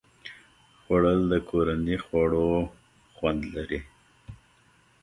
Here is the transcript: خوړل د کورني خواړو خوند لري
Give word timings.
خوړل 0.81 1.19
د 1.31 1.33
کورني 1.49 1.97
خواړو 2.05 2.45
خوند 3.15 3.41
لري 3.55 3.79